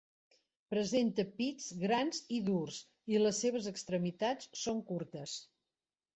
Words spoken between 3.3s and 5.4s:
seves extremitats són curtes.